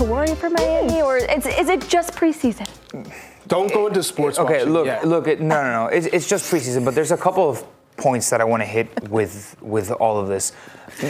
To 0.00 0.06
like 0.06 0.26
start 0.26 0.34
to 0.34 0.34
worry 0.34 0.34
for 0.34 0.50
Miami, 0.50 1.02
or 1.02 1.16
is, 1.16 1.46
is 1.46 1.68
it 1.68 1.88
just 1.88 2.12
preseason? 2.14 2.66
Don't 3.46 3.72
go 3.72 3.86
into 3.86 4.02
sports. 4.02 4.38
Okay, 4.38 4.58
watching 4.58 4.72
look, 4.72 4.86
yet. 4.86 5.06
look. 5.06 5.26
It, 5.26 5.40
no, 5.40 5.62
no, 5.62 5.72
no. 5.72 5.86
It's, 5.86 6.06
it's 6.06 6.28
just 6.28 6.50
preseason, 6.50 6.84
but 6.84 6.94
there's 6.94 7.10
a 7.10 7.16
couple 7.16 7.48
of 7.48 7.64
points 7.96 8.30
that 8.30 8.40
I 8.40 8.44
want 8.44 8.62
to 8.62 8.66
hit 8.66 9.08
with 9.10 9.56
with 9.60 9.90
all 9.90 10.18
of 10.18 10.28
this. 10.28 10.52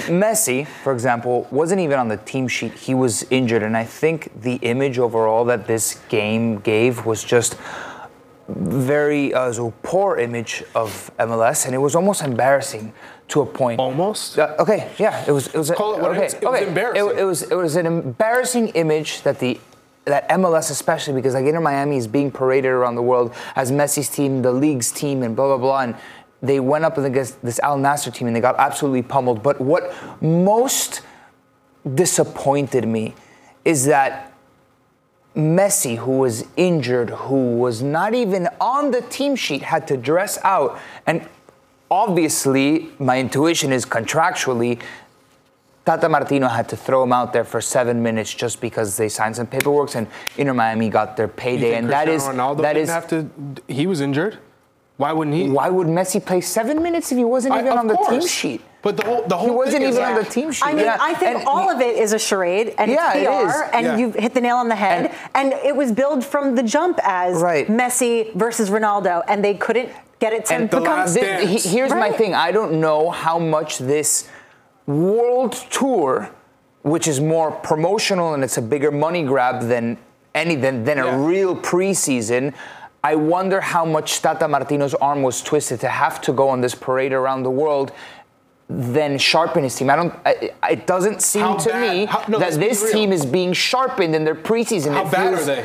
Messi, 0.08 0.66
for 0.66 0.92
example, 0.92 1.46
wasn't 1.50 1.80
even 1.80 1.98
on 1.98 2.08
the 2.08 2.16
team 2.18 2.48
sheet. 2.48 2.72
He 2.72 2.94
was 2.94 3.24
injured, 3.30 3.62
and 3.62 3.76
I 3.76 3.84
think 3.84 4.30
the 4.42 4.54
image 4.56 4.98
overall 4.98 5.44
that 5.46 5.66
this 5.66 6.00
game 6.08 6.58
gave 6.58 7.06
was 7.06 7.24
just 7.24 7.56
very 8.56 9.32
uh, 9.34 9.52
so 9.52 9.72
poor 9.82 10.16
image 10.16 10.62
of 10.74 11.10
MLS, 11.18 11.66
and 11.66 11.74
it 11.74 11.78
was 11.78 11.94
almost 11.94 12.22
embarrassing 12.22 12.92
to 13.28 13.40
a 13.42 13.46
point. 13.46 13.80
Almost. 13.80 14.38
Uh, 14.38 14.56
okay, 14.58 14.90
yeah, 14.98 15.24
it 15.26 15.32
was. 15.32 15.48
It 15.48 15.58
was. 15.58 15.70
Call 15.70 15.94
it 15.94 16.02
what 16.02 16.12
it 16.12 16.16
okay. 16.16 16.26
It 16.26 16.44
was 16.44 16.60
okay. 16.60 16.68
embarrassing. 16.68 17.08
It, 17.08 17.18
it 17.18 17.24
was. 17.24 17.42
It 17.42 17.54
was 17.54 17.76
an 17.76 17.86
embarrassing 17.86 18.68
image 18.68 19.22
that 19.22 19.38
the 19.38 19.60
that 20.04 20.28
MLS, 20.30 20.70
especially 20.70 21.14
because 21.14 21.34
like 21.34 21.46
Inter 21.46 21.60
Miami 21.60 21.96
is 21.96 22.06
being 22.06 22.30
paraded 22.30 22.70
around 22.70 22.94
the 22.94 23.02
world 23.02 23.34
as 23.54 23.70
Messi's 23.70 24.08
team, 24.08 24.42
the 24.42 24.52
league's 24.52 24.90
team, 24.90 25.22
and 25.22 25.36
blah 25.36 25.46
blah 25.46 25.58
blah, 25.58 25.80
and 25.80 25.94
they 26.42 26.60
went 26.60 26.84
up 26.84 26.96
against 26.98 27.40
this 27.42 27.58
Al-Nassr 27.60 28.12
team 28.14 28.26
and 28.26 28.34
they 28.34 28.40
got 28.40 28.56
absolutely 28.58 29.02
pummeled. 29.02 29.42
But 29.42 29.60
what 29.60 29.94
most 30.22 31.02
disappointed 31.94 32.86
me 32.86 33.14
is 33.64 33.84
that 33.86 34.29
Messi, 35.36 35.96
who 35.96 36.18
was 36.18 36.44
injured, 36.56 37.10
who 37.10 37.56
was 37.56 37.82
not 37.82 38.14
even 38.14 38.48
on 38.60 38.90
the 38.90 39.00
team 39.02 39.36
sheet, 39.36 39.62
had 39.62 39.86
to 39.88 39.96
dress 39.96 40.38
out. 40.42 40.78
And 41.06 41.26
obviously, 41.90 42.90
my 42.98 43.20
intuition 43.20 43.72
is 43.72 43.84
contractually, 43.86 44.80
Tata 45.86 46.08
Martino 46.08 46.46
had 46.46 46.68
to 46.68 46.76
throw 46.76 47.02
him 47.02 47.12
out 47.12 47.32
there 47.32 47.44
for 47.44 47.60
seven 47.60 48.02
minutes 48.02 48.32
just 48.34 48.60
because 48.60 48.96
they 48.96 49.08
signed 49.08 49.36
some 49.36 49.46
paperwork 49.46 49.94
and 49.94 50.06
Inter 50.36 50.52
Miami 50.52 50.88
got 50.90 51.16
their 51.16 51.28
payday. 51.28 51.74
And 51.74 51.88
that 51.90 52.08
is 52.08 52.22
Ronaldo 52.24 52.62
that 52.62 52.76
is 52.76 52.88
have 52.88 53.08
to. 53.08 53.28
He 53.66 53.86
was 53.86 54.00
injured. 54.00 54.38
Why 54.98 55.12
wouldn't 55.12 55.34
he? 55.34 55.48
why 55.48 55.70
would 55.70 55.86
Messi 55.86 56.24
play 56.24 56.42
seven 56.42 56.82
minutes 56.82 57.10
if 57.10 57.16
he 57.16 57.24
wasn't 57.24 57.54
I- 57.54 57.60
even 57.60 57.78
on 57.78 57.86
the 57.86 57.96
team 58.08 58.26
sheet? 58.26 58.60
But 58.82 58.96
the 58.96 59.04
whole 59.04 59.22
the 59.26 59.36
whole 59.36 59.48
He 59.48 59.54
wasn't 59.54 59.82
thing 59.82 59.88
is 59.90 59.96
even 59.96 60.08
on 60.08 60.14
the 60.14 60.24
team 60.24 60.52
sheet. 60.52 60.64
I 60.66 60.72
mean, 60.72 60.86
Yeah, 60.86 60.96
I 61.00 61.12
think 61.14 61.38
and 61.38 61.46
all 61.48 61.70
of 61.70 61.80
it 61.80 61.96
is 61.96 62.12
a 62.14 62.18
charade 62.18 62.74
and 62.78 62.90
Yeah, 62.90 63.12
it 63.14 63.22
it's 63.24 63.52
PR, 63.54 63.64
is. 63.64 63.70
and 63.74 63.86
Yeah. 63.86 63.96
you've 63.96 64.14
hit 64.14 64.32
the 64.34 64.40
nail 64.40 64.56
on 64.56 64.68
the 64.68 64.74
head. 64.74 65.12
And, 65.34 65.52
it 65.52 65.76
was 65.76 65.92
billed 65.92 66.24
from 66.24 66.54
the 66.54 66.62
jump 66.62 66.98
as 67.02 67.42
Right. 67.42 67.66
Messi 67.68 68.32
versus 68.34 68.70
Ronaldo, 68.70 69.22
and 69.28 69.44
they 69.44 69.54
couldn't 69.54 69.90
get 70.18 70.32
it 70.32 70.46
to 70.46 70.54
And 70.54 70.70
the 70.70 70.80
become. 70.80 70.96
last 70.98 71.14
Thi- 71.14 71.20
dance. 71.20 71.64
he- 71.64 71.68
here's 71.76 71.92
my 71.92 72.10
thing. 72.10 72.34
I 72.34 72.50
don't 72.52 72.74
know 72.80 73.10
how 73.10 73.38
much 73.38 73.78
this 73.78 74.28
world 74.86 75.52
tour, 75.70 76.30
which 76.82 77.06
is 77.06 77.20
more 77.20 77.50
promotional 77.52 78.32
and 78.34 78.42
it's 78.42 78.56
a 78.56 78.62
bigger 78.62 78.90
money 78.90 79.22
grab 79.22 79.68
than 79.68 79.98
any 80.34 80.54
than, 80.56 80.84
than 80.84 80.96
Yeah. 80.98 81.14
a 81.14 81.18
real 81.18 81.54
preseason. 81.54 82.54
I 83.02 83.14
wonder 83.14 83.60
how 83.60 83.84
much 83.84 84.20
Tata 84.22 84.46
Martino's 84.46 84.94
arm 84.94 85.22
was 85.22 85.42
twisted 85.42 85.80
to 85.80 85.88
have 85.88 86.20
to 86.22 86.32
go 86.32 86.48
on 86.48 86.60
this 86.60 86.74
parade 86.74 87.12
around 87.12 87.42
the 87.44 87.50
world. 87.50 87.92
Then 88.72 89.18
sharpen 89.18 89.64
his 89.64 89.74
team. 89.74 89.90
I 89.90 89.96
don't. 89.96 90.14
I, 90.24 90.52
it 90.70 90.86
doesn't 90.86 91.22
seem 91.22 91.42
How 91.42 91.56
to 91.56 91.68
bad- 91.70 91.96
me 91.96 92.04
how- 92.04 92.24
no, 92.28 92.38
that 92.38 92.52
this 92.52 92.92
team 92.92 93.10
is 93.12 93.26
being 93.26 93.52
sharpened 93.52 94.14
in 94.14 94.24
their 94.24 94.36
preseason. 94.36 94.92
How 94.92 95.06
It 95.06 95.10
bad 95.10 95.34
are 95.34 95.44
they? 95.44 95.64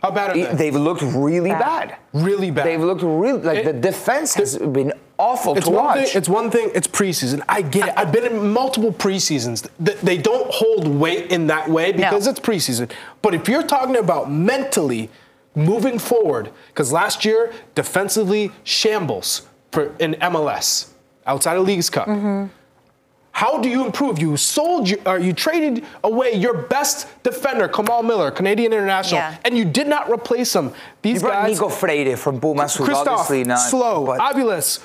How 0.00 0.10
bad 0.12 0.30
are 0.30 0.34
they? 0.34 0.54
They've 0.54 0.76
looked 0.76 1.02
really 1.02 1.50
bad. 1.50 1.96
Really 2.12 2.52
bad. 2.52 2.66
They've 2.66 2.80
looked 2.80 3.02
really 3.02 3.40
like 3.42 3.58
It- 3.58 3.64
the 3.64 3.72
defense 3.72 4.34
has 4.34 4.56
been 4.56 4.92
awful 5.18 5.56
It's 5.56 5.66
to 5.66 5.72
one 5.72 5.84
watch. 5.84 6.08
thing. 6.10 6.16
It's 6.18 6.28
one 6.28 6.50
thing. 6.52 6.70
It's 6.76 6.86
preseason. 6.86 7.42
I 7.48 7.60
get 7.62 7.88
it. 7.88 7.94
I've 7.96 8.12
been 8.12 8.24
in 8.24 8.52
multiple 8.52 8.92
preseasons. 8.92 9.66
They 9.80 10.16
don't 10.18 10.48
hold 10.52 10.86
weight 10.86 11.32
in 11.32 11.48
that 11.48 11.68
way 11.68 11.90
because 11.90 12.26
No. 12.26 12.30
it's 12.30 12.40
preseason. 12.40 12.88
But 13.20 13.34
if 13.34 13.48
you're 13.48 13.64
talking 13.64 13.96
about 13.96 14.30
mentally 14.30 15.10
moving 15.56 15.98
forward, 15.98 16.50
because 16.68 16.92
last 16.92 17.24
year 17.24 17.52
defensively 17.74 18.52
shambles 18.62 19.42
for 19.72 19.92
in 19.98 20.14
MLS 20.20 20.90
outside 21.26 21.56
of 21.56 21.64
Leagues 21.66 21.90
Cup. 21.90 22.06
Mm-hmm. 22.08 22.46
How 23.32 23.60
do 23.60 23.68
you 23.68 23.84
improve? 23.84 24.20
You 24.20 24.36
sold, 24.36 24.88
you, 24.88 25.02
or 25.04 25.18
you 25.18 25.32
traded 25.32 25.84
away 26.04 26.34
your 26.34 26.54
best 26.54 27.08
defender, 27.24 27.66
Kamal 27.66 28.04
Miller, 28.04 28.30
Canadian 28.30 28.72
international, 28.72 29.18
Yeah. 29.18 29.36
and 29.44 29.58
you 29.58 29.64
did 29.64 29.88
not 29.88 30.08
replace 30.08 30.54
him. 30.54 30.72
These 31.02 31.20
brought 31.20 31.42
guys, 31.42 31.50
Nico 31.60 31.68
Freire 31.68 32.16
from 32.16 32.40
Pumas, 32.40 32.76
who's 32.76 32.88
Kryvtsov, 32.88 33.06
obviously 33.08 33.42
not 33.44 33.56
slow. 33.56 34.06
but- 34.06 34.20
Aviles, 34.20 34.78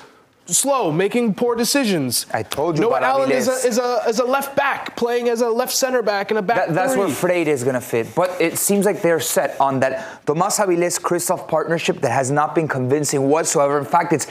slow, 0.54 0.90
making 0.90 1.34
poor 1.34 1.54
decisions. 1.54 2.26
I 2.32 2.42
told 2.42 2.76
you 2.76 2.82
Noah 2.82 2.98
about 2.98 3.02
Allen 3.02 3.32
is 3.32 3.48
a, 3.48 3.52
is, 3.68 3.78
a, 3.78 4.02
is 4.08 4.18
a 4.18 4.24
left 4.24 4.56
back, 4.56 4.96
playing 4.96 5.28
as 5.28 5.40
a 5.40 5.48
left 5.48 5.72
center 5.72 6.02
back 6.02 6.30
in 6.30 6.36
a 6.36 6.42
back 6.42 6.66
That, 6.66 6.74
that's 6.74 6.96
where 6.96 7.08
Freire 7.08 7.48
is 7.48 7.62
going 7.64 7.74
to 7.74 7.80
fit. 7.80 8.14
But 8.14 8.40
it 8.40 8.58
seems 8.58 8.84
like 8.84 9.02
they're 9.02 9.20
set 9.20 9.60
on 9.60 9.80
that 9.80 10.26
Tomas 10.26 10.58
Aviles 10.58 11.00
Kryvtsov 11.00 11.48
partnership 11.48 12.00
that 12.00 12.10
has 12.10 12.30
not 12.30 12.54
been 12.54 12.68
convincing 12.68 13.28
whatsoever. 13.28 13.78
In 13.78 13.84
fact, 13.84 14.12
it's 14.12 14.26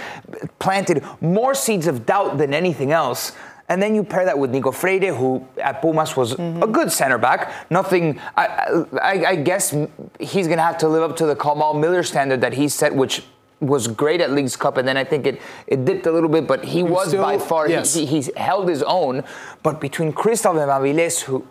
planted 0.60 1.04
more 1.22 1.54
seeds 1.54 1.88
of 1.88 2.06
doubt 2.06 2.38
than 2.38 2.54
anything 2.54 2.92
else. 2.92 3.34
And 3.70 3.80
then 3.80 3.94
you 3.94 4.04
pair 4.04 4.26
that 4.26 4.40
with 4.40 4.50
Nico 4.50 4.72
Freire, 4.72 5.14
who 5.14 5.48
at 5.62 5.80
Pumas 5.80 6.18
was 6.18 6.34
mm-hmm. 6.34 6.64
a 6.64 6.68
good 6.68 6.92
center 6.92 7.20
back. 7.20 7.70
Nothing, 7.70 8.20
I, 8.36 8.84
I, 9.00 9.26
I 9.28 9.36
guess 9.36 9.76
he's 10.20 10.48
going 10.48 10.58
to 10.58 10.64
have 10.64 10.80
to 10.80 10.88
live 10.88 11.04
up 11.04 11.16
to 11.18 11.28
the 11.28 11.36
Kamal 11.36 11.76
Miller 11.76 12.02
standard 12.02 12.42
that 12.42 12.54
he 12.54 12.68
set, 12.68 12.96
which 12.96 13.24
was 13.62 13.88
great 13.88 14.22
at 14.22 14.32
Leagues 14.32 14.56
Cup, 14.56 14.78
and 14.78 14.88
then 14.88 14.96
I 14.98 15.04
think 15.04 15.26
it, 15.28 15.42
it 15.68 15.84
dipped 15.86 16.06
a 16.06 16.12
little 16.12 16.30
bit, 16.30 16.48
but 16.48 16.64
he 16.64 16.82
was 16.84 17.10
still- 17.10 17.22
by 17.24 17.38
far, 17.38 17.68
he- 17.68 17.74
yes. 17.74 17.94
he, 17.94 18.06
he's 18.06 18.30
held 18.38 18.70
his 18.70 18.84
own. 18.84 19.24
But 19.64 19.82
between 19.82 20.14
Kryvtsov 20.14 20.52
and 20.62 20.70
Aviles, 20.72 21.22
who 21.22 21.46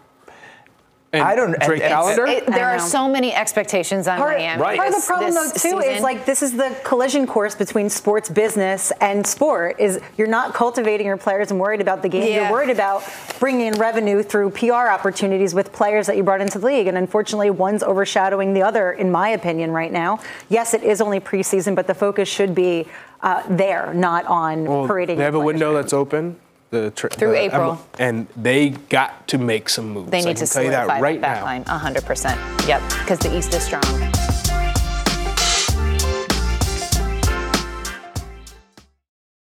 And 1.10 1.22
I 1.22 1.34
don't- 1.34 1.52
Drake 1.60 1.80
and- 1.80 1.82
and- 1.84 1.92
Callender. 1.94 2.26
It, 2.26 2.46
there 2.46 2.68
I 2.68 2.76
are 2.76 2.78
so 2.78 3.08
many 3.08 3.34
expectations 3.34 4.06
on 4.06 4.18
Part, 4.18 4.36
Miami. 4.38 4.60
Right. 4.60 4.76
part 4.76 4.90
of 4.90 4.94
the 4.96 5.00
problem, 5.06 5.32
though, 5.34 5.48
this 5.48 5.62
too, 5.62 5.78
is 5.78 6.02
like 6.02 6.26
this 6.26 6.42
is 6.42 6.52
the 6.52 6.76
collision 6.84 7.26
course 7.26 7.54
between 7.54 7.88
sports 7.88 8.28
business 8.28 8.92
and 9.00 9.26
sport. 9.26 9.76
Is 9.80 10.00
you're 10.18 10.26
not 10.28 10.52
cultivating 10.52 11.06
your 11.06 11.16
players 11.16 11.50
and 11.50 11.58
worried 11.58 11.80
about 11.80 12.02
the 12.02 12.10
game. 12.10 12.28
Yeah. 12.28 12.42
You're 12.42 12.52
worried 12.52 12.68
about 12.68 13.02
bringing 13.40 13.68
in 13.68 13.74
revenue 13.78 14.22
through 14.22 14.50
PR 14.50 14.74
opportunities 14.90 15.54
with 15.54 15.72
players 15.72 16.06
that 16.08 16.16
you 16.18 16.22
brought 16.22 16.42
into 16.42 16.58
the 16.58 16.66
league. 16.66 16.88
And 16.88 16.98
unfortunately, 16.98 17.48
one's 17.48 17.82
overshadowing 17.82 18.52
the 18.52 18.62
other, 18.62 18.92
in 18.92 19.10
my 19.10 19.30
opinion, 19.30 19.70
right 19.70 19.90
now. 19.90 20.20
Yes, 20.50 20.74
it 20.74 20.82
is 20.82 21.00
only 21.00 21.20
preseason, 21.20 21.74
but 21.74 21.86
the 21.86 21.94
focus 21.94 22.28
should 22.28 22.54
be 22.54 22.86
uh, 23.22 23.42
there, 23.48 23.94
not 23.94 24.26
on 24.26 24.66
Well, 24.66 24.86
parading. 24.86 25.16
they 25.16 25.24
have 25.24 25.34
a 25.34 25.40
window 25.40 25.70
players. 25.70 25.84
that's 25.86 25.92
open. 25.94 26.36
The 26.70 26.90
tra- 26.90 27.10
Through 27.10 27.30
the 27.32 27.38
April. 27.38 27.80
And 27.98 28.26
they 28.36 28.70
got 28.70 29.26
to 29.28 29.38
make 29.38 29.68
some 29.68 29.90
moves. 29.90 30.10
they 30.10 30.22
need 30.22 30.36
to 30.36 30.46
tell 30.46 30.62
you 30.62 30.70
that 30.70 31.00
right 31.00 31.20
that 31.20 31.44
back 31.44 31.66
now. 31.66 31.72
line 31.74 31.94
100%. 31.94 32.68
Yep, 32.68 32.82
because 33.00 33.18
the 33.20 33.36
East 33.36 33.54
is 33.54 33.62
strong. 33.62 34.27